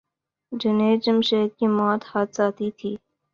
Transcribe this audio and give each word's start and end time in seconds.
جنید 0.51 0.99
جمشید 1.05 1.49
کی 1.57 1.67
موت 1.77 2.01
حادثاتی 2.11 2.69
تھی۔ 2.79 2.91